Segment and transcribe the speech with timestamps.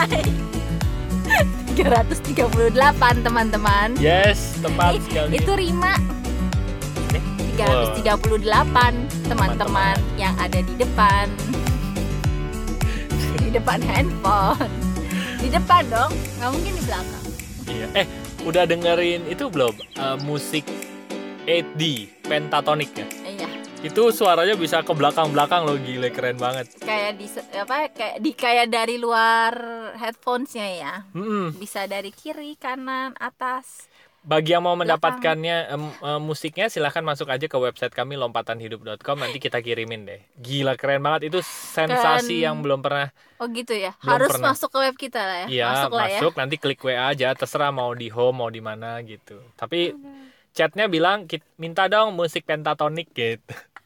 [0.00, 0.24] Hai
[1.76, 2.40] 338
[3.26, 5.32] teman-teman Yes, tepat Eh, sekali.
[5.36, 5.92] Itu Rima
[7.12, 7.22] Eh,
[7.60, 8.40] 338
[9.28, 11.28] teman-teman yang ada di depan
[13.36, 14.72] Di depan handphone
[15.36, 17.24] Di depan dong, nggak mungkin di belakang
[17.68, 17.86] Iya.
[17.94, 18.06] Eh,
[18.42, 19.76] udah dengerin itu belum?
[19.76, 20.64] Eh, musik
[21.44, 23.04] 8D, pentatonic ya?
[23.80, 26.68] Itu suaranya bisa ke belakang-belakang loh, gile keren banget.
[26.78, 29.52] kayak di apa kayak di kayak dari luar
[29.96, 31.56] headphonesnya ya Mm-mm.
[31.56, 33.88] bisa dari kiri kanan atas
[34.20, 35.00] Bagi yang mau Belakang.
[35.00, 40.20] mendapatkannya em, em, musiknya silahkan masuk aja ke website kami lompatanhidup.com nanti kita kirimin deh.
[40.36, 42.44] Gila keren banget itu sensasi Keren.
[42.44, 43.08] yang belum pernah.
[43.34, 44.52] oh gitu ya Belum harus pernah.
[44.52, 47.72] masuk ke web kita lah ya Iya, masuk ya masuk nanti klik WA aja terserah
[47.72, 49.40] mau di home mau di mana gitu.
[49.56, 49.96] Tapi
[50.52, 53.40] chatnya bilang "Kit- minta dong musik pentatonik gitu.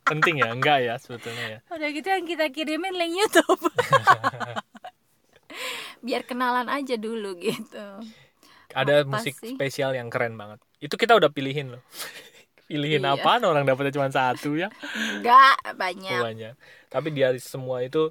[0.04, 0.48] Penting ya?
[0.50, 1.58] Enggak ya sebetulnya ya.
[1.66, 3.64] udah gitu yang kita kirimin link YouTube
[6.00, 7.84] biar kenalan aja dulu gitu
[8.70, 9.54] Ada Apa musik sih?
[9.54, 10.58] spesial yang keren banget.
[10.76, 11.82] Itu kita udah pilihin loh.
[12.68, 13.14] pilihin Iya.
[13.14, 14.68] apaan orang dapetnya cuma satu ya?
[15.14, 16.54] enggak banyak Banyak.
[16.88, 18.10] Tapi dari semua itu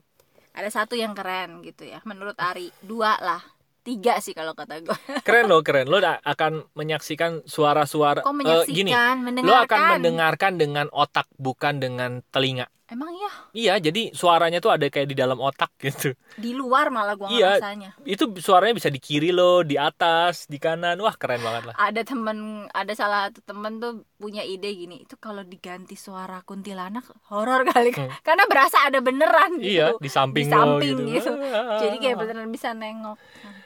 [0.49, 3.41] ada satu yang keren gitu ya menurut Ari dua lah
[3.83, 5.91] tiga sih kalau kata gue keren loh keren.
[5.91, 8.91] Lo akan menyaksikan suara-suara kok menyaksikan gini.
[8.95, 13.31] Mendengarkan lo akan mendengarkan dengan otak bukan dengan telinga emang iya?
[13.53, 16.11] Iya jadi suaranya tuh ada kayak di dalam otak gitu.
[16.35, 17.57] Di luar malah gua Iya.
[17.57, 17.89] ngerasanya.
[18.03, 20.99] itu suaranya bisa di kiri lo di atas di kanan.
[20.99, 21.75] Wah keren banget lah.
[21.79, 27.03] Ada temen ada salah satu temen tuh punya ide gini itu kalau diganti suara kuntilanak
[27.31, 27.91] horor kali.
[27.95, 28.09] Hmm.
[28.27, 29.79] karena berasa ada beneran gitu.
[29.79, 31.31] Iya di samping, Di lo samping gitu, gitu.
[31.83, 33.17] Jadi kayak beneran bisa nengok.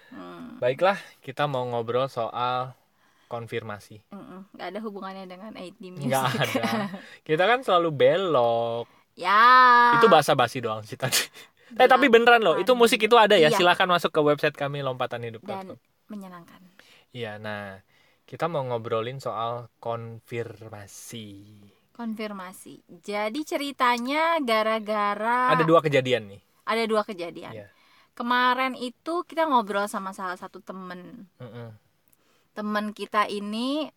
[0.07, 0.57] Hmm.
[0.57, 2.73] baiklah kita mau ngobrol soal
[3.27, 4.01] konfirmasi.
[4.09, 4.47] Mm-mm.
[4.55, 6.15] nggak ada hubungannya dengan 8D music.
[6.15, 6.87] ada.
[7.27, 8.87] Kita kan selalu belok
[9.17, 11.17] ya itu bahasa basi doang sih tadi
[11.75, 13.57] eh tapi beneran loh itu musik itu ada ya Iya.
[13.57, 15.67] silahkan masuk ke website kami lompatanhidup.com dan
[16.07, 16.61] menyenangkan
[17.09, 17.81] Iya, nah
[18.23, 21.33] kita mau ngobrolin soal konfirmasi.
[21.91, 26.41] konfirmasi jadi ceritanya gara-gara Ada dua kejadian nih.
[26.63, 27.67] ada dua kejadian Iya.
[28.13, 31.73] kemarin itu kita ngobrol sama salah satu temen Mm-mm.
[32.53, 33.89] teman kita ini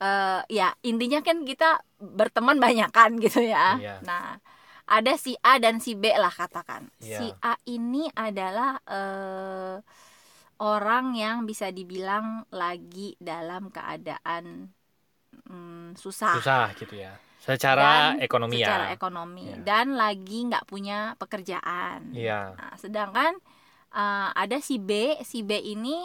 [0.00, 3.76] eh ya intinya kan kita berteman banyak kan gitu ya.
[3.76, 3.94] Iya.
[4.02, 4.40] Nah,
[4.90, 6.88] ada si A dan si B lah katakan.
[6.98, 7.18] Iya.
[7.20, 9.76] Si A ini adalah eh
[10.60, 14.68] orang yang bisa dibilang lagi dalam keadaan
[15.48, 16.36] mm, susah.
[16.36, 17.16] Susah gitu ya.
[17.40, 18.96] Secara Dan ekonomi secara ya.
[18.96, 19.56] ekonomi Iya.
[19.64, 22.12] dan lagi nggak punya pekerjaan.
[22.12, 22.52] Iya.
[22.56, 23.32] Nah, sedangkan
[23.90, 26.04] eh, ada si B, si B ini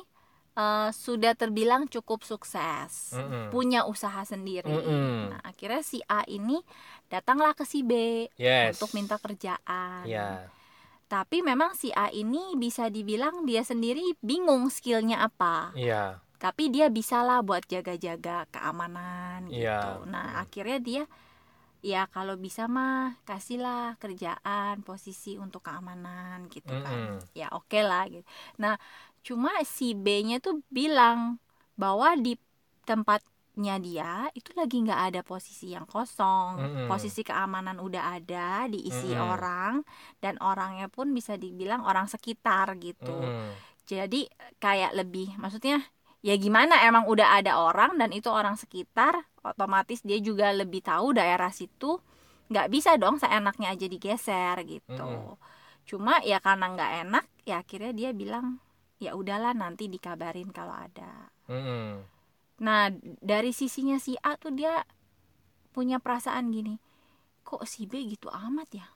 [0.55, 3.51] eh, sudah terbilang cukup sukses, Mm-mm.
[3.51, 4.71] punya usaha sendiri.
[4.71, 5.35] Mm-mm.
[5.35, 6.63] Nah, akhirnya si A ini
[7.11, 8.79] datanglah ke si B Yes.
[8.79, 10.07] untuk minta kerjaan.
[10.07, 10.49] Iya.
[11.05, 15.69] Tapi memang si A ini bisa dibilang dia sendiri bingung skillnya apa.
[15.77, 16.17] Iya.
[16.41, 19.69] Tapi dia bisalah buat jaga-jaga keamanan gitu.
[19.69, 20.01] Iya.
[20.09, 21.03] Nah, akhirnya dia
[21.85, 27.38] ya kalau bisa mah kasihlah kerjaan posisi untuk keamanan gitu kan Mm-mm.
[27.38, 28.25] ya oke lah gitu
[28.57, 28.73] nah
[29.22, 31.38] cuma si B-nya tuh bilang
[31.78, 32.34] bahwa di
[32.90, 36.88] tempatnya dia itu lagi nggak ada posisi yang kosong Mm-mm.
[36.90, 39.22] posisi keamanan udah ada diisi Mm-mm.
[39.22, 39.73] orang
[40.25, 43.53] dan orangnya pun bisa dibilang orang sekitar gitu Mm-mm.
[43.85, 44.25] jadi
[44.57, 45.85] kayak lebih maksudnya
[46.25, 51.13] ya gimana emang udah ada orang dan itu orang sekitar otomatis dia juga lebih tahu
[51.13, 52.01] daerah situ
[52.50, 55.38] nggak bisa dong seenaknya aja digeser gitu Mm-mm.
[55.85, 58.57] cuma ya karena nggak enak ya akhirnya dia bilang
[58.97, 62.01] ya udahlah nanti dikabarin kalau ada Mm-mm.
[62.61, 62.89] nah
[63.22, 64.85] dari sisinya si A tuh dia
[65.73, 66.79] punya perasaan gini
[67.44, 68.88] kok si B gitu amat ya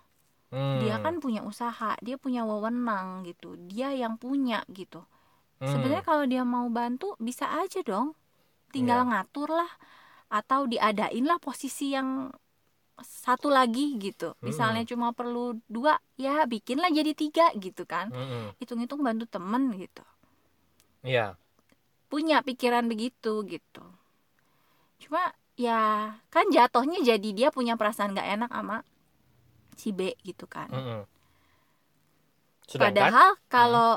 [0.49, 0.81] Mm.
[0.81, 5.05] dia kan punya usaha dia punya wewenang gitu dia yang punya gitu
[5.61, 5.69] Mm.
[5.69, 8.17] sebenarnya kalau dia mau bantu bisa aja dong
[8.73, 9.09] tinggal Iya.
[9.13, 9.69] ngatur lah
[10.29, 12.29] atau diadain lah posisi yang
[12.99, 14.35] satu lagi gitu.
[14.43, 18.11] Misalnya cuma perlu dua ya bikinlah jadi tiga gitu kan.
[18.11, 18.55] Mm-mm.
[18.61, 20.03] hitung-hitung bantu temen gitu.
[21.03, 21.39] Iya.
[22.09, 23.85] punya pikiran begitu gitu.
[24.99, 28.81] Cuma ya kan jatuhnya jadi dia punya perasaan gak enak sama
[29.77, 30.67] si B gitu kan.
[32.67, 32.83] Sedangkan?
[32.83, 33.91] Padahal kalau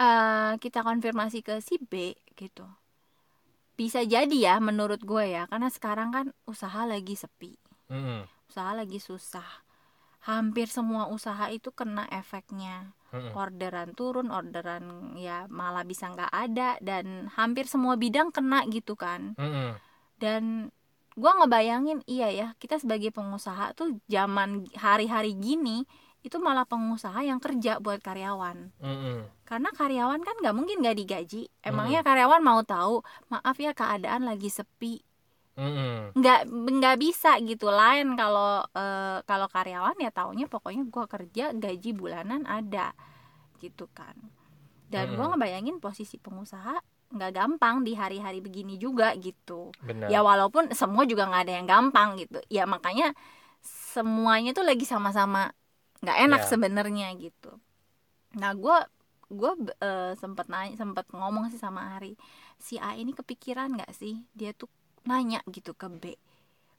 [0.00, 2.64] eh, kita konfirmasi ke si B gitu,
[3.80, 7.56] bisa jadi ya menurut gue ya, karena sekarang kan usaha lagi sepi,
[7.88, 8.28] Mm-mm.
[8.52, 9.64] usaha lagi susah.
[10.28, 12.92] Hampir semua usaha itu kena efeknya.
[13.08, 13.32] Mm-mm.
[13.32, 19.32] Orderan turun, orderan ya malah bisa nggak ada dan hampir semua bidang kena gitu kan.
[19.40, 19.80] Mm-mm.
[20.20, 20.68] Dan
[21.16, 25.88] gua ngebayangin iya ya, kita sebagai pengusaha tuh zaman hari-hari gini
[26.20, 28.76] itu malah pengusaha yang kerja buat karyawan.
[28.80, 29.18] Mm-mm.
[29.48, 31.50] karena karyawan kan nggak mungkin nggak digaji.
[31.64, 33.02] Emangnya karyawan mau tahu
[33.32, 35.02] maaf ya keadaan lagi sepi.
[36.14, 37.68] Nggak nggak bisa gitu.
[37.68, 42.94] Lain kalau eh, kalau karyawan ya taunya pokoknya gua kerja gaji bulanan ada
[43.58, 44.14] gitu kan.
[44.86, 45.36] Dan gua Mm-mm.
[45.36, 46.78] ngebayangin posisi pengusaha
[47.10, 49.74] nggak gampang di hari-hari begini juga gitu.
[49.82, 50.06] Benar.
[50.14, 52.38] Ya walaupun semua juga nggak ada yang gampang gitu.
[52.46, 53.12] Ya makanya
[53.60, 55.50] semuanya tuh lagi sama-sama
[56.04, 56.48] nggak enak Ya.
[56.50, 57.50] sebenarnya gitu
[58.36, 58.78] nah gue
[59.30, 59.52] gue
[60.18, 62.14] sempet nanya sempet ngomong sih sama Ari
[62.58, 64.70] si A ini kepikiran nggak sih dia tuh
[65.06, 66.14] nanya gitu ke B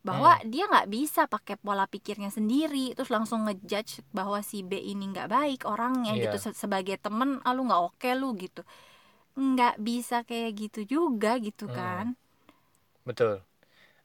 [0.02, 0.50] bahwa Hmm.
[0.50, 5.30] dia nggak bisa pakai pola pikirnya sendiri terus langsung ngejudge bahwa si B ini nggak
[5.30, 6.24] baik orangnya Iya.
[6.30, 8.62] gitu Se- sebagai temen ah lu nggak oke lu gitu
[9.38, 11.76] nggak bisa kayak gitu juga gitu Hmm.
[11.78, 12.06] kan
[13.08, 13.42] betul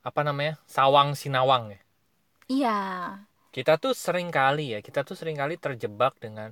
[0.04, 1.80] apa namanya sawang sinawang ya
[2.48, 2.76] iya
[3.56, 6.48] kita tuh sering kali ya kita tuh sering kali terjebak dengan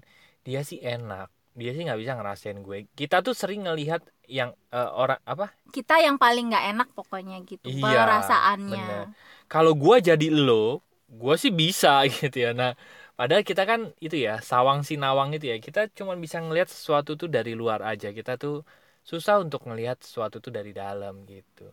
[0.47, 2.79] dia sih enak dia sih nggak bisa ngerasain gue.
[2.99, 5.55] Kita tuh sering ngelihat yang eh, orang apa?
[5.71, 9.15] Kita yang paling nggak enak pokoknya gitu Iya, perasaannya.
[9.47, 12.51] kalau gue jadi lo gue sih bisa gitu ya.
[12.51, 12.75] Nah
[13.15, 17.31] padahal kita kan itu ya sawang sinawang itu ya kita cuma bisa ngelihat sesuatu tuh
[17.31, 18.11] dari luar aja.
[18.11, 18.67] Kita tuh
[19.07, 21.71] susah untuk ngelihat sesuatu tuh dari dalam gitu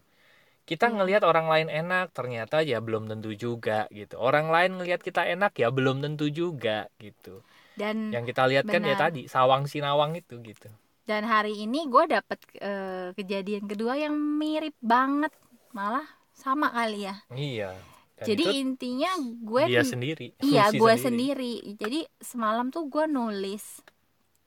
[0.64, 0.96] kita Iya.
[0.96, 4.16] ngelihat orang lain enak ternyata ya belum tentu juga gitu.
[4.16, 7.42] Orang lain ngelihat kita enak ya belum tentu juga gitu.
[7.74, 10.70] Dan yang kita lihat kan ya tadi sawang sinawang itu gitu.
[11.04, 15.34] Dan hari ini gue dapet eh, kejadian kedua yang mirip banget
[15.72, 17.16] malah sama kali ya.
[17.30, 17.72] Iya.
[18.16, 21.74] Dan jadi intinya gue dia sendiri iya gue sendiri.
[21.74, 23.82] jadi semalam tuh gue nulis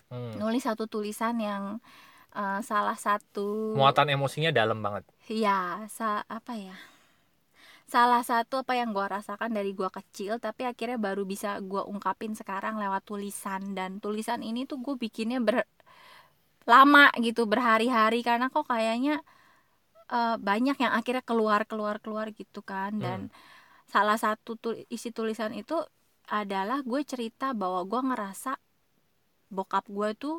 [0.04, 0.36] Hmm.
[0.38, 1.82] nulis satu tulisan yang
[2.30, 6.76] eh, salah satu muatan emosinya dalam banget ya sa apa ya?
[7.84, 12.32] Salah satu apa yang gue rasakan dari gue kecil tapi akhirnya baru bisa gue ungkapin
[12.36, 13.76] sekarang lewat tulisan.
[13.76, 15.64] Dan tulisan ini tuh gue bikinnya ber
[16.64, 18.24] lama gitu berhari-hari.
[18.24, 19.20] Karena kok kayaknya
[20.12, 22.96] eh, banyak yang akhirnya keluar keluar keluar gitu kan.
[22.98, 23.20] Dan
[23.88, 25.76] salah satu tu- isi tulisan itu
[26.28, 28.56] adalah gue cerita bahwa gue ngerasa
[29.52, 30.36] bokap gue tuh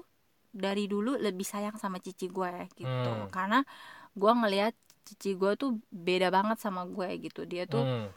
[0.56, 3.12] dari dulu lebih sayang sama cici gue gitu.
[3.12, 3.30] Hmm.
[3.30, 3.62] karena
[4.16, 4.74] gue ngelihat
[5.06, 5.70] cici gue tuh
[6.08, 8.08] beda banget sama gue gitu dia tuh Hmm.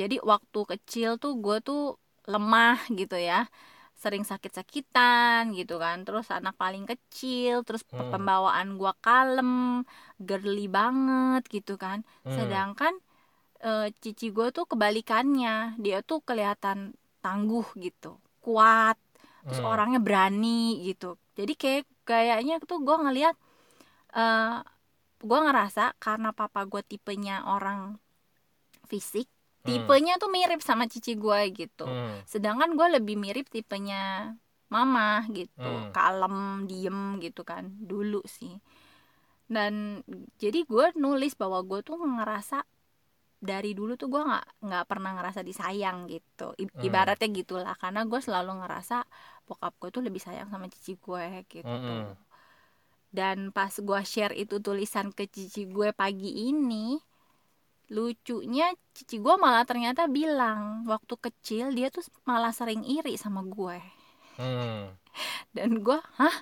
[0.00, 1.80] jadi waktu kecil tuh gue tuh
[2.28, 3.48] lemah gitu ya
[3.96, 8.12] sering sakit-sakitan gitu kan terus anak paling kecil terus Hmm.
[8.12, 9.82] pembawaan gue kalem
[10.20, 12.36] girly banget gitu kan Hmm.
[12.36, 12.94] sedangkan
[13.64, 16.92] eh, cici gue tuh kebalikannya dia tuh kelihatan
[17.24, 18.96] tangguh gitu kuat
[19.48, 19.70] terus Hmm.
[19.72, 23.34] orangnya berani gitu jadi kayak kayaknya tuh gue ngelihat
[24.16, 24.56] eh
[25.18, 27.96] gue ngerasa karena papa gue tipenya orang
[28.86, 29.26] fisik
[29.62, 29.82] Hmm.
[29.82, 32.22] tipenya tuh mirip sama cici gue gitu Hmm.
[32.22, 34.30] sedangkan gue lebih mirip tipenya
[34.66, 35.90] mama gitu Hmm.
[35.90, 38.62] kalem diem gitu kan dulu sih
[39.46, 40.02] dan
[40.38, 42.62] jadi gue nulis bahwa gue tuh ngerasa
[43.36, 46.82] dari dulu tuh gue nggak nggak pernah ngerasa disayang gitu I- Hmm.
[46.82, 49.02] ibaratnya gitulah karena gue selalu ngerasa
[49.46, 52.14] bokap gue tuh lebih sayang sama cici gue gitu Mm-mm.
[53.16, 57.00] Dan pas gue share itu tulisan ke cici gue pagi ini
[57.88, 63.78] lucunya cici gue malah ternyata bilang waktu kecil dia tuh malah sering iri sama gue.
[64.36, 64.92] Hmm.
[65.56, 66.36] dan gue hah?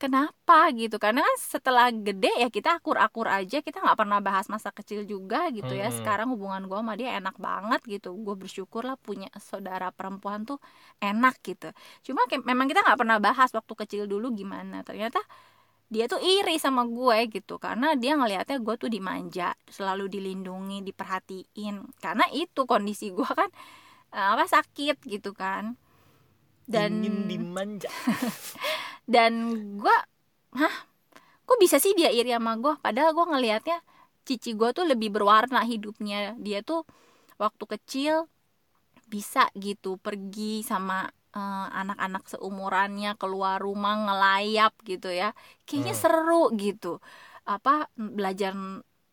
[0.00, 0.72] Kenapa?
[0.72, 0.96] Gitu.
[0.96, 5.52] Karena kan setelah gede ya kita akur-akur aja kita nggak pernah bahas masa kecil juga
[5.52, 5.92] gitu ya.
[5.92, 5.98] Mm-mm.
[6.00, 8.16] sekarang hubungan gue sama dia enak banget gitu.
[8.16, 10.56] Gue bersyukur lah punya saudara perempuan tuh
[11.04, 11.68] enak gitu.
[12.00, 14.80] Cuma memang kita nggak pernah bahas waktu kecil dulu gimana.
[14.88, 15.20] Ternyata
[15.90, 21.98] dia tuh iri sama gue gitu karena dia ngelihatnya gue tuh dimanja selalu dilindungi diperhatiin.
[21.98, 23.50] Karena itu kondisi gue kan
[24.14, 25.74] eh, apa sakit gitu kan.
[26.70, 27.90] Dan ingin dimanja.
[29.12, 29.50] Dan
[29.82, 29.96] gue
[30.54, 30.76] hah?
[31.42, 32.78] Kok bisa sih dia iri sama gue?
[32.78, 33.82] Padahal gue ngelihatnya
[34.22, 36.38] cici gue tuh lebih berwarna hidupnya.
[36.38, 36.86] Dia tuh
[37.42, 38.30] waktu kecil
[39.10, 45.30] bisa gitu pergi sama eh, anak-anak seumurannya keluar rumah ngelayap gitu ya.
[45.66, 46.02] Kayaknya Hmm.
[46.02, 46.88] seru gitu.
[47.46, 48.52] Apa belajar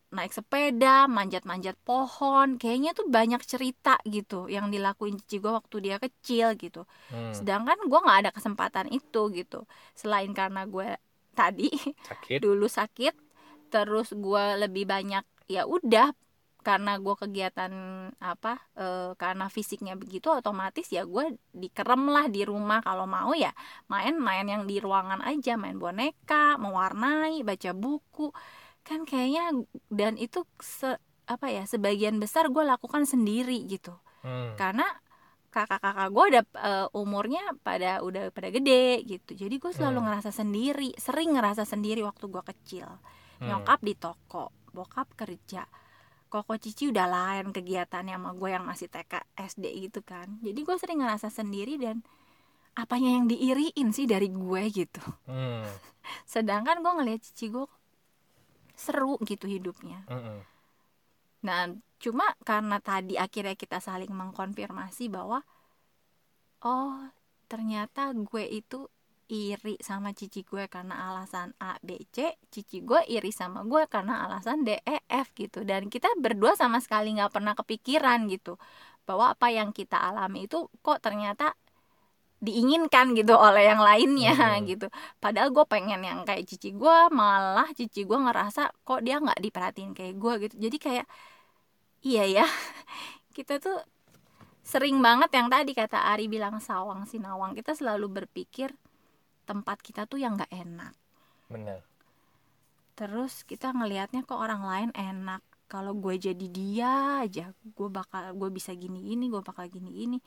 [0.08, 2.56] naik sepeda manjat-manjat pohon.
[2.62, 6.84] Kayaknya tuh banyak cerita gitu yang dilakuin cici gue waktu dia kecil gitu.
[7.12, 7.32] Hmm.
[7.36, 9.64] sedangkan gue nggak ada kesempatan itu gitu.
[9.96, 10.96] Selain karena gue
[11.36, 11.70] tadi
[12.10, 12.40] sakit.
[12.46, 13.14] dulu sakit
[13.70, 16.12] terus gue lebih banyak ya udah
[16.68, 17.72] karena gue kegiatan
[18.20, 22.84] apa eh, karena fisiknya begitu otomatis ya gue dikerem lah di rumah.
[22.84, 23.56] Kalau mau ya
[23.88, 25.56] main-main yang di ruangan aja.
[25.56, 28.36] Main boneka mewarnai baca buku.
[28.84, 33.96] Kan kayaknya dan itu se, apa ya sebagian besar gue lakukan sendiri gitu.
[34.26, 34.58] Hmm.
[34.60, 34.84] karena
[35.56, 39.32] kakak-kakak gue udah uh, umurnya pada udah pada gede gitu.
[39.38, 40.06] Jadi gue selalu Hmm.
[40.10, 42.90] ngerasa sendiri sering ngerasa sendiri waktu gue kecil.
[43.38, 43.48] Hmm.
[43.48, 45.64] nyokap di toko bokap kerja
[46.28, 50.76] koko cici udah lain kegiatannya sama gue yang masih TK SD gitu kan jadi gue
[50.80, 52.04] sering ngerasa sendiri dan
[52.78, 55.66] apanya yang diiriin sih dari gue gitu Hmm.
[56.34, 57.66] sedangkan gue ngeliat cici gue
[58.78, 60.58] seru gitu hidupnya Mm-mm.
[61.38, 61.70] Nah,
[62.02, 65.46] cuma karena tadi akhirnya kita saling mengkonfirmasi bahwa
[66.66, 67.14] oh,
[67.46, 68.90] ternyata gue itu
[69.28, 74.24] iri sama cici gue karena alasan A, B, C, cici gue iri sama gue karena
[74.28, 75.68] alasan D, E, F gitu.
[75.68, 78.56] Dan kita berdua sama sekali nggak pernah kepikiran gitu
[79.08, 81.56] bahwa apa yang kita alami itu kok ternyata
[82.38, 84.64] diinginkan gitu oleh yang lainnya Hmm.
[84.70, 84.88] gitu.
[85.18, 89.92] Padahal gue pengen yang kayak cici gue, malah cici gue ngerasa kok dia nggak diperhatiin
[89.98, 90.56] kayak gue gitu.
[90.70, 91.06] Jadi kayak
[92.06, 92.46] iya ya,
[93.38, 93.82] kita tuh
[94.62, 97.58] sering banget yang tadi kata Ari bilang sawang sinawang.
[97.58, 98.70] Kita selalu berpikir
[99.48, 100.94] tempat kita tuh yang nggak enak.
[101.48, 101.80] bener
[102.98, 105.46] Terus kita ngelihatnya kok orang lain enak.
[105.70, 110.18] Kalau gue jadi dia aja, gue bakal gue bisa gini gini, gue bakal gini gini.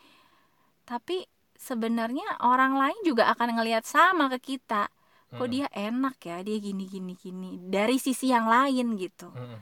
[0.87, 1.27] Tapi
[1.59, 4.87] sebenarnya orang lain juga akan ngelihat sama ke kita.
[5.35, 5.55] Kok Mm-mm.
[5.55, 7.51] dia enak ya, dia gini gini gini.
[7.59, 9.35] Dari sisi yang lain gitu.
[9.35, 9.61] Mm-mm.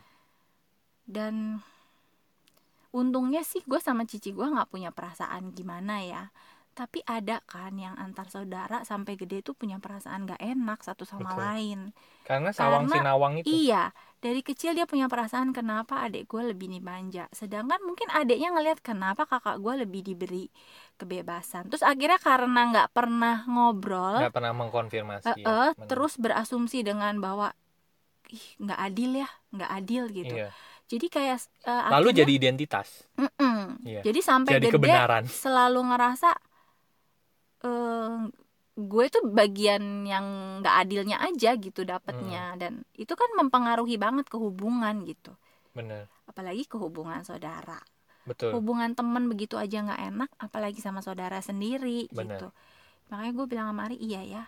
[1.09, 1.35] Dan
[2.93, 6.23] untungnya sih gue sama cici gue nggak punya perasaan gimana ya.
[6.78, 11.26] Tapi ada kan yang antar saudara sampai gede tuh punya perasaan gak enak satu sama
[11.26, 11.42] Betul.
[11.42, 11.80] lain.
[12.23, 13.88] karena sawang Karena sinawang itu Iya,
[14.20, 17.25] dari kecil dia punya perasaan kenapa adik gue lebih dimanja.
[17.32, 20.47] Sedangkan mungkin adiknya ngelihat kenapa kakak gue lebih diberi
[20.94, 21.66] kebebasan.
[21.66, 25.47] Terus akhirnya karena nggak pernah ngobrol, nggak pernah mengkonfirmasi eh, ya.
[25.49, 25.88] eh, Bener.
[25.88, 27.50] terus berasumsi dengan bahwa
[28.28, 30.35] ih nggak adil ya, nggak adil gitu.
[30.37, 30.52] Iya.
[30.85, 33.61] Jadi kayak eh, lalu akhirnya- jadi identitas Mm-mm.
[33.88, 34.00] Iya.
[34.04, 36.28] Jadi sampai jadi gede kebenaran selalu ngerasa
[38.79, 40.27] gue tuh bagian yang
[40.62, 42.59] nggak adilnya aja gitu dapetnya Hmm.
[42.62, 45.35] dan itu kan mempengaruhi banget ke hubungan gitu
[45.75, 47.83] bener apalagi ke hubungan saudara
[48.23, 52.38] betul hubungan temen begitu aja nggak enak apalagi sama saudara sendiri Bener.
[52.38, 52.49] gitu
[53.11, 54.45] makanya gue bilang sama Ari iya ya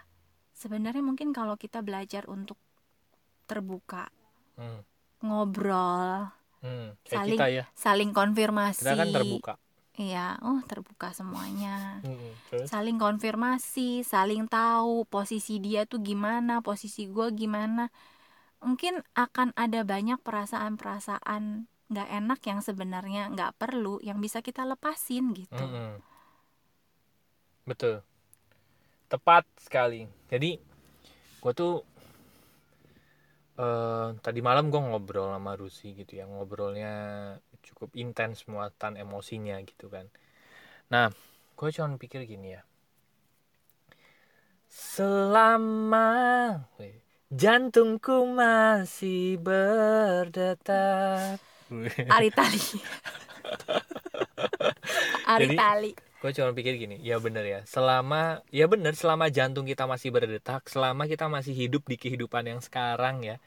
[0.54, 2.56] sebenarnya mungkin kalau kita belajar untuk
[3.50, 4.06] terbuka
[4.54, 4.84] Hmm.
[5.26, 6.92] ngobrol Hmm.
[7.08, 9.52] kayak Saling kita ya saling konfirmasi kita kan terbuka
[10.00, 12.32] iya oh terbuka semuanya Hmm.
[12.48, 17.90] terus saling konfirmasi, saling tahu posisi dia tuh gimana, posisi gue gimana.
[18.66, 21.44] Mungkin akan ada banyak perasaan-perasaan
[21.90, 25.64] nggak enak yang sebenarnya nggak perlu, yang bisa kita lepasin gitu.
[25.64, 25.90] Mm-mm.
[27.66, 28.02] betul
[29.10, 30.58] tepat sekali jadi
[31.42, 31.74] gue tuh
[33.60, 36.92] eh tadi malam gue ngobrol sama Rusi gitu ya ngobrolnya
[37.62, 40.08] cukup intens muatan emosinya gitu kan
[40.88, 41.12] nah
[41.54, 42.62] gue cuma pikir gini ya
[44.70, 46.08] selama
[47.30, 51.38] jantungku masih berdetak
[52.10, 52.58] Ari tali.
[55.30, 55.92] Ari Jadi- tali.
[56.20, 60.68] gue cuma pikir gini ya bener ya selama ya bener selama jantung kita masih berdetak
[60.68, 63.40] selama kita masih hidup di kehidupan yang sekarang ya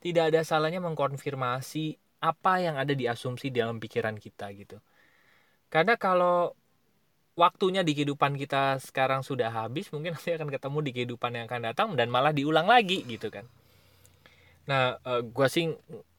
[0.00, 4.82] tidak ada salahnya mengkonfirmasi apa yang ada di asumsi dalam pikiran kita gitu.
[5.70, 6.54] Karena kalau
[7.38, 11.62] waktunya di kehidupan kita sekarang sudah habis mungkin nanti akan ketemu di kehidupan yang akan
[11.70, 13.46] datang dan malah diulang lagi gitu kan.
[14.66, 15.70] Nah gue sih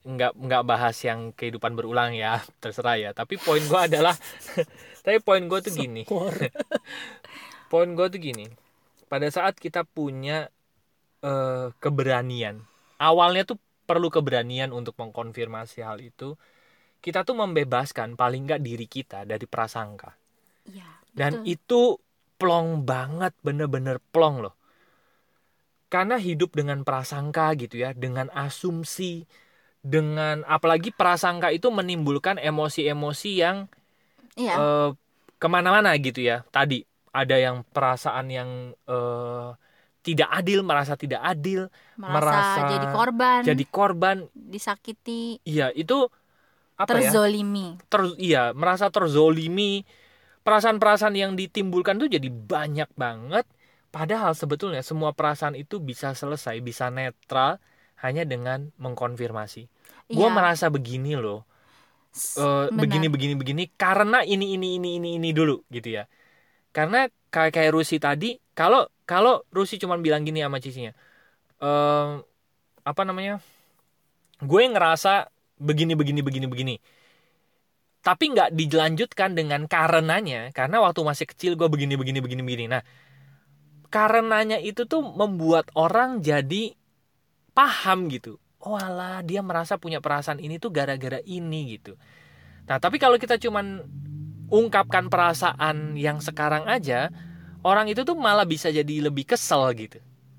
[0.07, 3.09] nggak nggak bahas yang kehidupan berulang ya terserah ya.
[3.11, 4.15] Tapi poin gue adalah
[5.05, 6.03] tapi poin gue tuh gini.
[7.67, 8.47] Poin gue tuh gini.
[9.11, 10.47] Pada saat kita punya
[11.19, 12.63] eh, keberanian
[12.97, 13.57] awalnya tuh
[13.88, 16.36] perlu keberanian untuk mengkonfirmasi hal itu
[17.00, 20.12] kita tuh membebaskan paling nggak diri kita dari prasangka
[20.67, 20.84] Iya.
[21.15, 21.96] dan itu
[22.36, 24.53] plong banget bener-bener plong loh
[25.88, 29.24] karena hidup dengan prasangka gitu ya dengan asumsi
[29.79, 33.58] dengan apalagi prasangka itu menimbulkan emosi-emosi yang
[34.36, 34.53] Iya.
[34.60, 34.89] eh,
[35.39, 36.84] ke mana-mana gitu ya tadi
[37.15, 38.50] ada yang perasaan yang
[38.86, 39.50] eh,
[40.07, 41.67] tidak adil merasa tidak adil
[41.99, 44.17] merasa, merasa jadi korban, jadi korban.
[44.31, 46.07] Disakiti, iya itu
[46.79, 47.11] apa ya?
[47.11, 47.75] Terzolimi.
[47.91, 49.83] ter iya merasa terzolimi.
[50.47, 53.43] Perasaan-perasaan yang ditimbulkan tuh jadi banyak banget.
[53.91, 57.59] Padahal sebetulnya semua perasaan itu bisa selesai bisa netral
[57.99, 59.67] hanya dengan mengkonfirmasi.
[60.07, 60.31] Gue Iya.
[60.31, 61.43] merasa begini loh.
[62.15, 62.71] Eh, benar.
[62.79, 66.07] begini begini begini karena ini ini ini ini ini dulu gitu ya.
[66.71, 70.91] Karena kayak kayak Rusi tadi kalau kalau Rusi cuma bilang gini sama cicinya
[71.57, 72.09] eh
[72.85, 73.41] apa namanya
[74.43, 76.75] gue ngerasa begini begini begini begini.
[78.05, 82.65] Tapi nggak dilanjutkan dengan karenanya karena waktu masih kecil gue begini begini begini begini.
[82.71, 82.85] Nah
[83.91, 86.71] karenanya itu tuh membuat orang jadi
[87.51, 88.39] paham gitu.
[88.63, 91.99] Oh alah dia merasa punya perasaan ini tuh gara-gara ini gitu.
[92.69, 93.83] Nah tapi kalau kita cuman
[94.47, 97.11] ungkapkan perasaan yang sekarang aja
[97.63, 99.97] orang itu tuh malah bisa jadi lebih kesel gitu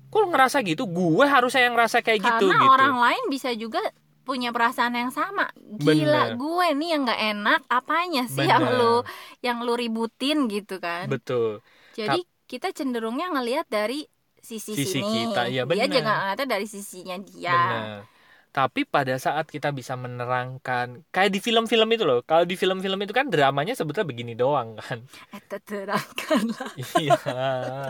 [0.09, 3.79] kok ngerasa gitu gue harusnya yang ngerasa kayak karena gitu gitu orang lain bisa juga
[4.25, 6.37] punya perasaan yang sama gila Bener.
[6.37, 8.77] gue nih yang nggak enak apanya sih yang Bener.
[8.77, 8.95] lu
[9.41, 11.61] yang lu ributin gitu kan betul
[11.97, 14.09] jadi kita cenderungnya ngelihat dari
[14.41, 15.85] sisi, Sisi sini kita, iya dia bener.
[15.85, 18.18] juga ngeliatnya dari sisinya dia Benar.
[18.49, 22.25] Tapi pada saat kita bisa menerangkan kayak di film-film itu loh.
[22.25, 25.05] Kalau di film-film itu kan dramanya sebetulnya begini doang kan.
[25.37, 27.17] eh terangkanlah iya,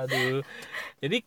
[0.04, 0.44] aduh.
[1.00, 1.24] Jadi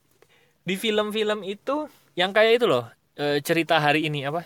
[0.63, 2.85] di film-film itu yang kayak itu loh,
[3.17, 4.45] eh, cerita hari ini apa?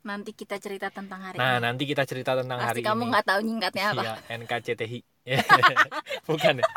[0.00, 3.10] nanti kita cerita tentang hari Nah, ini nanti kita cerita tentang pasti hari kamu ini.
[3.12, 4.98] nggak tahu nyingkatnya apa Iya, NKCTI.
[6.28, 6.68] Bukan ya?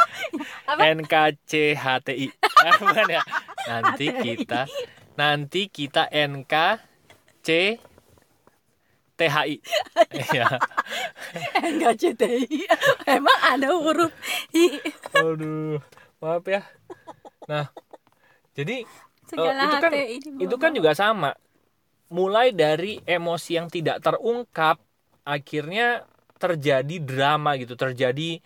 [0.68, 0.82] Apa?
[0.92, 2.28] NKCHTI.
[2.84, 3.24] Bukan ya?
[3.72, 4.62] Nanti kita
[5.16, 6.12] nanti kita
[7.44, 7.76] NKC
[9.14, 9.60] THI.
[10.10, 10.48] Iya.
[11.70, 12.66] enggak CTI
[13.06, 14.10] emang ada huruf
[14.56, 14.80] I
[15.14, 15.78] Aduh,
[16.18, 16.66] maaf ya.
[17.46, 17.70] Nah,
[18.58, 18.88] jadi
[19.30, 21.36] segala itu kan- HTI di itu kan juga sama.
[22.10, 24.82] Mulai dari emosi yang tidak terungkap,
[25.26, 26.06] akhirnya
[26.42, 28.42] terjadi drama gitu, terjadi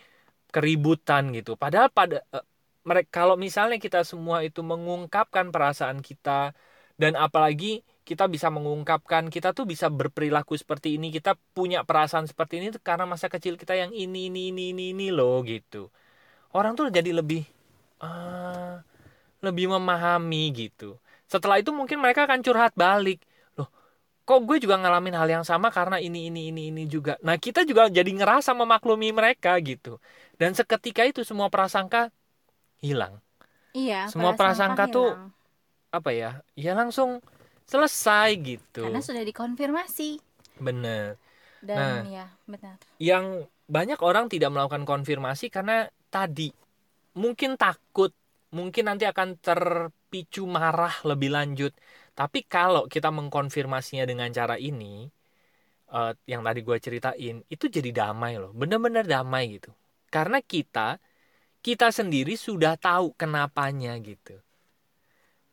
[0.52, 1.56] keributan gitu.
[1.56, 2.24] Padahal pada
[2.84, 6.56] mereka kalau misalnya kita semua itu mengungkapkan perasaan kita
[7.00, 12.64] dan apalagi kita bisa mengungkapkan kita tuh bisa berperilaku seperti ini, kita punya perasaan seperti
[12.64, 15.92] ini tuh karena masa kecil kita yang ini ini ini ini, ini loh gitu.
[16.56, 17.44] Orang tuh jadi lebih
[18.00, 18.80] ah,
[19.44, 20.96] lebih memahami gitu.
[21.28, 23.20] Setelah itu mungkin mereka akan curhat balik.
[23.60, 23.68] Loh,
[24.24, 27.20] kok gue juga ngalamin hal yang sama karena ini ini ini ini juga.
[27.20, 30.00] Nah, kita juga jadi ngerasa memaklumi mereka gitu.
[30.40, 32.08] Dan seketika itu semua prasangka
[32.80, 33.20] hilang.
[33.76, 35.36] iya semua prasangka tuh hilang.
[35.92, 36.32] Apa ya?
[36.56, 37.20] Ya langsung
[37.68, 38.88] selesai gitu.
[38.88, 40.24] karena sudah dikonfirmasi
[40.58, 41.20] Bener.
[41.62, 46.50] dan ya benar Yang banyak orang tidak melakukan konfirmasi karena tadi
[47.18, 48.14] mungkin takut,
[48.54, 51.74] mungkin nanti akan terpicu marah lebih lanjut.
[52.16, 55.10] Tapi kalau kita mengkonfirmasinya dengan cara ini,
[55.92, 59.72] eh, yang tadi gue ceritain, itu jadi damai loh, bener-bener damai gitu.
[60.10, 60.98] Karena kita,
[61.66, 64.40] kita sendiri sudah tahu kenapanya gitu.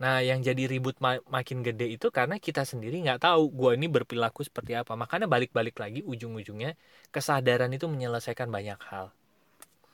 [0.04, 3.86] Nah, yang jadi ribut ma- makin gede itu karena kita sendiri nggak tahu gue ini
[3.96, 4.92] berperilaku seperti apa.
[5.02, 6.70] Makanya balik-balik lagi ujung-ujungnya
[7.14, 9.06] kesadaran itu menyelesaikan banyak hal.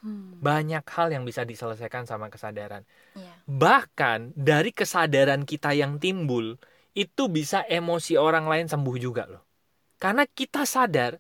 [0.02, 2.82] Hmm, Banyak hal yang bisa diselesaikan sama kesadaran.
[3.14, 3.34] iya.
[3.48, 6.56] Bahkan dari kesadaran kita yang timbul
[6.96, 9.42] itu bisa emosi orang lain sembuh juga loh.
[10.02, 11.18] Karena kita sadar.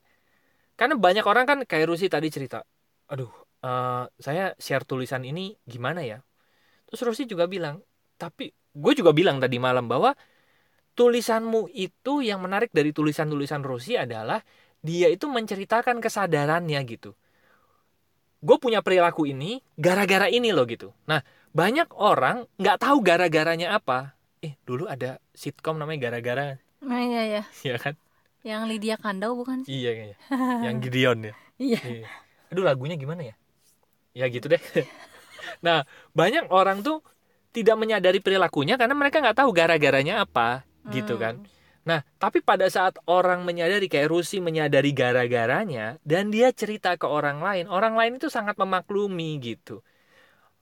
[0.78, 2.64] Karena banyak orang kan kayak Rusi tadi cerita,
[3.12, 3.30] aduh,
[3.64, 6.18] eh, saya share tulisan ini gimana ya?
[6.90, 7.80] Terus Rusi juga bilang,
[8.20, 10.14] tapi gue juga bilang tadi malam bahwa
[10.98, 14.42] tulisanmu itu yang menarik dari tulisan-tulisan Rusi adalah
[14.84, 17.14] dia itu menceritakan kesadarannya gitu.
[18.40, 20.96] Gue punya perilaku ini gara-gara ini loh gitu.
[21.04, 21.20] Nah,
[21.52, 24.16] banyak orang nggak tahu gara-garanya apa.
[24.40, 27.92] Eh, dulu ada sitkom namanya gara-gara, Nah, iya ya ya kan?
[28.40, 30.16] yang Lydia Kandau bukan sih Iya kayaknya.
[30.64, 31.34] Yang Gideon ya.
[31.60, 32.08] iya Iya.
[32.48, 33.34] Aduh lagunya gimana ya?
[34.16, 34.60] Ya gitu deh.
[35.66, 35.84] nah
[36.16, 37.04] banyak orang tuh
[37.50, 41.42] tidak menyadari perilakunya karena mereka nggak tahu gara-garanya apa gitu kan.
[41.42, 41.46] Hmm.
[41.86, 47.42] Nah tapi pada saat orang menyadari kayak Rusi menyadari gara-garanya dan dia cerita ke orang
[47.42, 49.82] lain, orang lain itu sangat memaklumi gitu.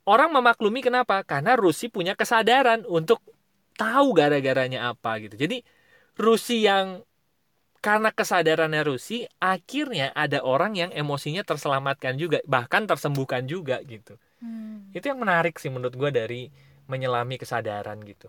[0.09, 1.21] Orang memaklumi kenapa?
[1.21, 3.21] Karena Rusi punya kesadaran untuk
[3.77, 5.37] tahu gara-garanya apa gitu.
[5.37, 5.61] Jadi
[6.17, 7.05] Rusi yang
[7.79, 14.95] karena kesadarannya Rusi akhirnya ada orang yang emosinya terselamatkan juga bahkan tersembuhkan juga gitu Hmm,
[14.95, 16.43] itu yang menarik sih menurut gue dari
[16.93, 18.29] menyelami kesadaran gitu.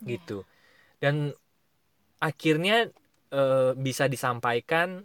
[0.00, 0.16] Iya.
[0.16, 0.38] gitu.
[1.02, 1.32] Dan
[2.20, 2.88] akhirnya
[3.30, 5.04] eh, bisa disampaikan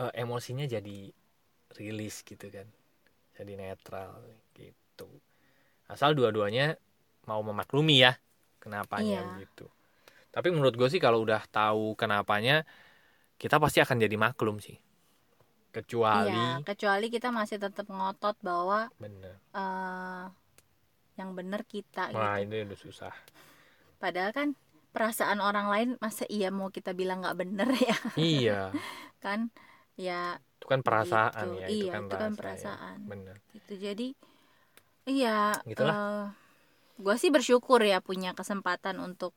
[0.00, 1.10] eh, emosinya jadi
[1.78, 2.66] rilis gitu kan.
[3.38, 4.22] Jadi netral
[4.54, 5.08] gitu.
[5.90, 6.78] Asal dua-duanya
[7.28, 8.12] mau memaklumi ya
[8.62, 9.40] kenapanya Iya.
[9.44, 9.66] gitu.
[10.34, 12.64] Tapi menurut gue sih kalau udah tahu kenapanya
[13.40, 14.78] kita pasti akan jadi maklum sih.
[15.74, 19.34] Kecuali iya kecuali kita masih tetap ngotot bahwa bener.
[19.54, 20.24] eh
[21.14, 22.50] yang benar kita wah gitu.
[22.50, 23.14] ini udah susah.
[24.02, 24.48] Padahal kan
[24.94, 27.98] perasaan orang lain masa iya mau kita bilang nggak bener ya?
[28.18, 28.60] Iya.
[29.22, 29.50] Kan
[29.94, 31.60] ya itu kan perasaan gitu.
[31.62, 32.38] ya itu iya kan, itu kan ya.
[32.38, 32.96] perasaan.
[33.06, 34.08] Bener gitu jadi
[35.04, 36.34] iya Gitulah.
[36.94, 39.34] gue sih bersyukur ya punya kesempatan untuk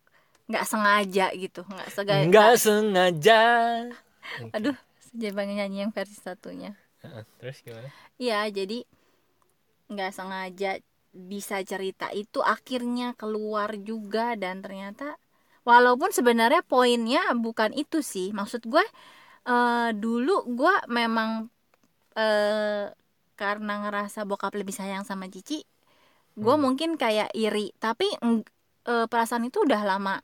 [0.49, 1.61] nggak sengaja gitu.
[1.65, 3.41] Nggak sengaja nggak sengaja.
[4.57, 4.77] Aduh
[5.17, 6.75] Jangan nyanyi yang versi satunya.
[7.41, 7.89] Terus gimana?
[8.21, 8.85] Iya, jadi
[9.87, 10.71] nggak sengaja
[11.17, 15.17] bisa cerita itu akhirnya keluar juga dan ternyata
[15.67, 18.31] walaupun sebenarnya poinnya bukan itu sih.
[18.31, 18.85] Maksud gue
[19.49, 21.49] eh, dulu gue memang
[22.17, 22.87] eh,
[23.37, 25.61] karena ngerasa bokap lebih sayang sama Cici,
[26.37, 26.63] gue Hmm.
[26.65, 27.73] mungkin kayak iri.
[27.77, 28.07] Tapi
[28.87, 30.15] eh, perasaan itu udah lama,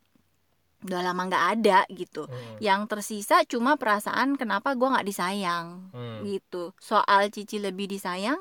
[0.84, 2.28] udah lama nggak ada gitu.
[2.28, 6.72] Hmm, Yang tersisa cuma perasaan kenapa gue nggak disayang hmm, gitu.
[6.80, 8.40] Soal Cici lebih disayang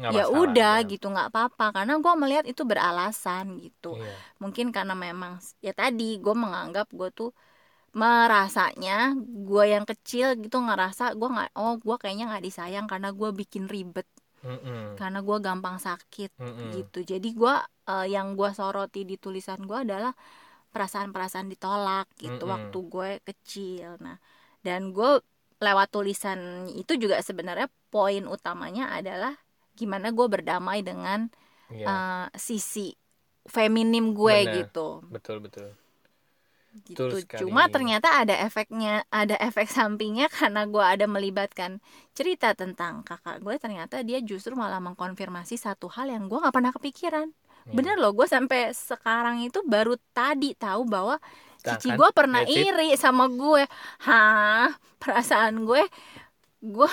[0.00, 0.88] nggak ya masalah, udah ya.
[0.92, 4.14] gitu nggak apa-apa karena gue melihat itu beralasan gitu Iya.
[4.42, 7.30] mungkin karena memang ya tadi gue menganggap gue tuh
[7.92, 13.28] merasanya gue yang kecil gitu ngerasa gue nggak oh gue kayaknya nggak disayang karena gue
[13.34, 14.06] bikin ribet
[14.40, 16.70] Mm-mm, karena gue gampang sakit mm-mm.
[16.80, 17.54] gitu jadi gue
[17.92, 20.14] eh, yang gue soroti di tulisan gue adalah
[20.72, 22.52] perasaan-perasaan ditolak gitu Mm-mm.
[22.54, 24.16] waktu gue kecil nah
[24.64, 25.20] dan gue
[25.60, 29.34] lewat tulisan itu juga sebenarnya poin utamanya adalah
[29.80, 31.32] gimana gue berdamai dengan
[31.70, 32.92] Iya, eh, sisi
[33.46, 34.54] feminim gue Benar.
[34.58, 34.88] gitu.
[35.08, 35.68] Betul betul.
[36.86, 37.02] Gitu.
[37.02, 41.82] Betul cuma ternyata ada efeknya ada efek sampingnya karena gue ada melibatkan
[42.14, 46.70] cerita tentang kakak gue ternyata dia justru malah mengkonfirmasi satu hal yang gue nggak pernah
[46.70, 47.28] kepikiran.
[47.66, 47.74] Iya.
[47.76, 51.20] bener loh gue sampai sekarang itu baru tadi tahu bahwa
[51.60, 51.98] cici kan?
[51.98, 53.66] gue pernah iri sama gue.
[54.06, 54.70] Hah?
[55.02, 55.82] Perasaan gue
[56.60, 56.90] gue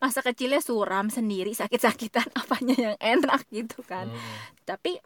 [0.00, 4.36] masa kecilnya suram sendiri sakit-sakitan apanya yang enak gitu kan Mm-mm.
[4.64, 4.98] tapi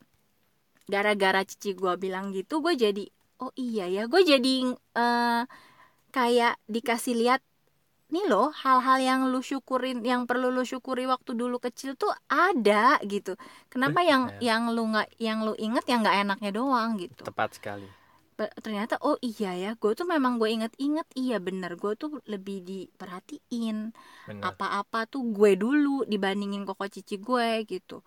[0.87, 3.05] gara-gara cici gue bilang gitu gue jadi
[3.43, 5.43] oh iya ya gue jadi eh,
[6.15, 7.43] kayak dikasih lihat
[8.15, 13.03] nih loh hal-hal yang lu syukurin yang perlu lu syukuri waktu dulu kecil tuh ada
[13.03, 13.35] gitu
[13.67, 14.45] kenapa yang Benar.
[14.45, 17.89] yang lu nggak yang lu inget yang nggak enaknya doang gitu tepat sekali
[18.35, 23.95] ternyata oh iya ya gue tuh memang gue inget-inget iya bener gue tuh lebih diperhatiin
[24.43, 28.03] apa-apa tuh gue dulu dibandingin koko cici gue gitu.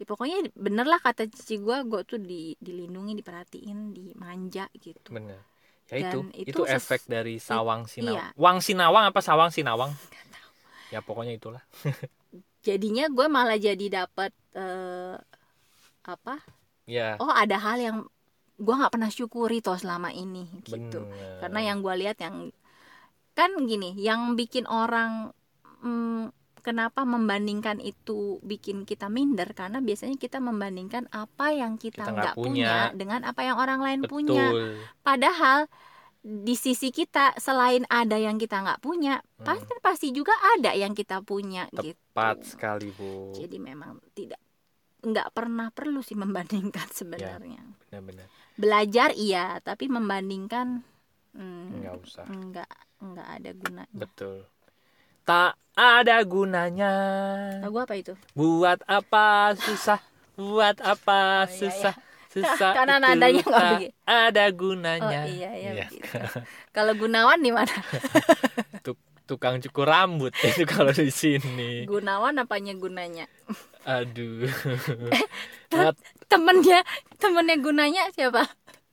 [0.00, 5.12] Ya, pokoknya bener lah kata cici gue gue tuh di, dilindungi diperhatiin dimanja gitu.
[5.12, 5.50] Benar
[5.90, 8.30] ya itu Dan itu, itu efek dari sawang sinawang.
[8.30, 8.38] iya.
[8.38, 9.90] wang sinawang apa sawang sinawang?
[10.90, 11.62] Ya pokoknya itulah.
[12.66, 15.14] Jadinya gue malah jadi dapat eh,
[16.02, 16.42] apa?
[16.90, 17.14] Ya.
[17.22, 17.96] Oh ada hal yang
[18.60, 21.08] gue nggak pernah syukuri toh selama ini gitu.
[21.08, 22.52] Benar karena yang gue lihat yang
[23.32, 25.32] kan gini yang bikin orang
[25.80, 26.28] mm,
[26.60, 29.48] kenapa membandingkan itu bikin kita minder?
[29.56, 32.92] Karena biasanya kita membandingkan apa yang kita nggak punya.
[32.92, 32.92] punya.
[32.92, 34.12] dengan apa yang orang lain betul.
[34.20, 34.44] Punya
[35.00, 35.72] padahal
[36.20, 39.48] di sisi kita selain ada yang kita nggak punya Hmm.
[39.48, 41.96] pasti pasti juga ada yang kita punya gitu.
[41.96, 43.32] tepat sekali bu.
[43.32, 44.36] Jadi memang tidak
[45.00, 47.64] nggak pernah perlu sih membandingkan sebenarnya.
[47.88, 49.58] benar-benar belajar iya.
[49.60, 50.82] Tapi membandingkan
[51.34, 52.24] hmm, nggak usah.
[52.26, 53.94] nggak nggak ada gunanya.
[53.94, 54.36] Betul.
[55.22, 56.92] Tak ada gunanya.
[57.62, 58.14] Lagu apa itu?
[58.34, 60.00] Buat apa susah?
[60.34, 61.94] Buat Oh, apa iya, susah?
[62.34, 63.94] susah Karena nadanya nggak begitu.
[64.06, 65.86] ada oh gunanya iya iya Iya.
[65.90, 66.14] begitu.
[66.70, 67.74] Kalau Gunawan di mana?
[68.86, 71.86] Tuk- tukang cukur rambut itu kalau di sini.
[71.86, 73.26] Gunawan apanya gunanya?
[73.82, 74.46] Aduh.
[75.70, 75.98] Nggak-
[76.30, 76.86] temennya
[77.18, 78.46] temennya gunanya siapa?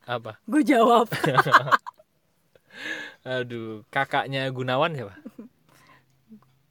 [0.10, 0.42] Apa?
[0.50, 1.06] Gue jawab.
[3.28, 5.14] Aduh kakaknya Gunawan siapa?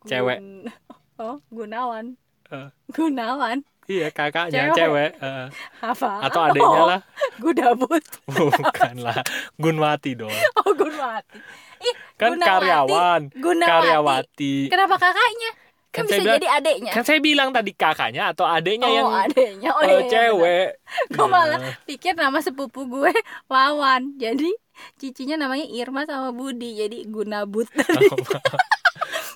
[0.07, 0.39] Cewek.
[0.43, 0.67] Gun-
[1.23, 2.19] oh Gunawan.
[2.51, 2.69] Eh.
[2.91, 3.63] Gunawan.
[3.87, 4.75] Iya kakaknya Cewek.
[4.75, 5.47] cewek eh.
[5.79, 6.11] apa?
[6.27, 7.01] Atau adiknya oh, lah.
[7.39, 9.23] Gudabut bukan lah
[9.63, 10.35] Gunwati dong.
[10.59, 11.39] Oh Gunwati.
[11.77, 12.51] Ih, kan Gunawati.
[12.51, 13.23] karyawan.
[13.37, 13.71] Gunawati.
[13.71, 14.55] Karyawati.
[14.73, 15.51] Kenapa kakaknya
[15.97, 16.93] kan, Kan bisa saya bilang- jadi adeknya.
[16.93, 19.71] kan saya bilang tadi kakaknya atau adiknya oh yang adeknya.
[19.71, 20.69] Oh eh, iya, iya, cewek.
[21.09, 23.13] Gue malah Nah, pikir nama sepupu gue
[23.51, 24.15] Wawan.
[24.15, 24.53] Jadi
[24.95, 26.77] cicinya namanya Irma sama Budi.
[26.77, 27.67] Jadi Gunabut.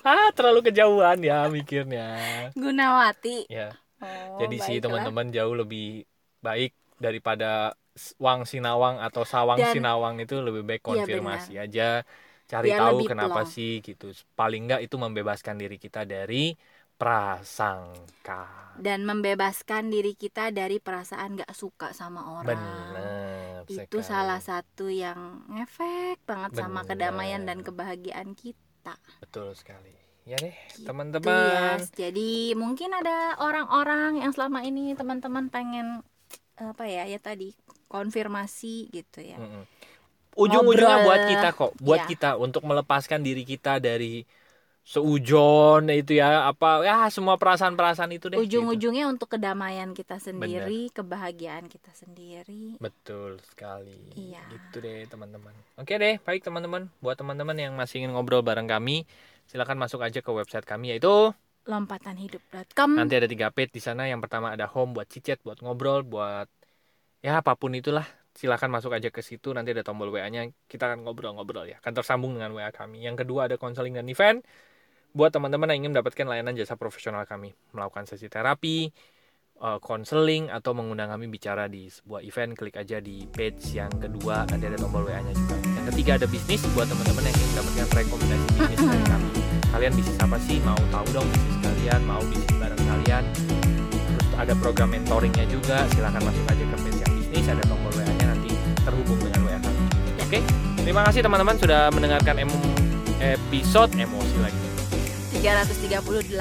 [0.01, 2.05] Ah terlalu kejauhan ya mikirnya.
[2.53, 3.45] Gunawati.
[3.47, 3.69] Ya.
[3.97, 7.77] Oh, jadi sih teman-teman jauh lebih baik daripada
[8.17, 12.01] Wang Sinawang atau Sawang Dan- Sinawang itu lebih baik Iya, konfirmasi aja
[12.51, 13.53] cari Biar tahu kenapa plong.
[13.55, 14.05] sih gitu
[14.39, 16.35] paling enggak itu membebaskan diri kita dari
[16.99, 18.41] prasangka
[18.85, 24.09] dan membebaskan diri kita dari perasaan gak suka sama orang benar itu sekali.
[24.11, 25.19] salah satu yang
[25.51, 26.89] ngefek banget sama Bener.
[26.89, 31.91] kedamaian dan kebahagiaan kita betul sekali ya deh Gitu, teman-teman Yes.
[31.93, 35.87] Jadi mungkin ada orang-orang yang selama ini teman-teman pengen
[36.61, 37.53] apa ya ya tadi
[37.89, 39.37] konfirmasi gitu ya.
[39.41, 39.63] Mm-mm.
[40.35, 42.09] Ujung-ujungnya buat kita kok buat Iya.
[42.09, 44.23] kita untuk melepaskan diri kita dari
[44.81, 48.65] seujon itu ya apa ya semua perasaan-perasaan itu deh gitu.
[48.65, 52.81] Ujung-ujungnya untuk kedamaian kita sendiri, kebahagiaan kita sendiri.
[52.81, 54.41] betul sekali Iya.
[54.49, 59.05] gitu deh teman-teman oke deh baik teman-teman buat teman-teman yang masih ingin ngobrol bareng kami
[59.51, 61.35] Silahkan masuk aja ke website kami yaitu
[61.67, 64.07] lompatanhidup.com nanti ada tiga page di sana.
[64.07, 66.47] Yang pertama ada home buat cicet, buat ngobrol, buat
[67.19, 68.07] ya apa pun itulah.
[68.31, 69.51] Silahkan masuk aja ke situ.
[69.51, 70.47] Nanti ada tombol WA-nya.
[70.67, 71.77] Kita akan ngobrol-ngobrol ya.
[71.83, 73.03] Akan tersambung dengan WA kami.
[73.03, 74.41] Yang kedua ada konseling dan event.
[75.11, 78.87] Buat teman-teman yang ingin mendapatkan layanan jasa profesional kami, melakukan sesi terapi,
[79.59, 84.47] eh, konseling atau mengundang kami bicara di sebuah event, klik aja di page yang kedua,
[84.47, 85.59] nanti ada tombol WA-nya juga.
[85.59, 89.29] Yang ketiga ada bisnis buat teman-teman yang ingin mendapatkan rekomendasi bisnis dari kami.
[89.71, 90.57] Kalian bisnis apa sih?
[90.63, 93.23] Mau tahu dong bisnis kalian, mau bisnis bareng kalian.
[93.91, 98.00] Terus ada program mentoringnya juga, silahkan masuk aja ke page yang bisnis, ada tombol nanti
[98.83, 99.81] terhubung dengan WA kami.
[100.21, 100.39] Oke,
[100.81, 102.65] terima kasih teman-teman sudah mendengarkan em-
[103.21, 104.59] episode emosi lagi.
[105.37, 106.31] 338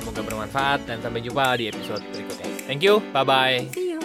[0.00, 2.46] Semoga bermanfaat dan sampai jumpa di episode berikutnya.
[2.66, 3.66] Thank you, bye bye.
[3.74, 3.95] See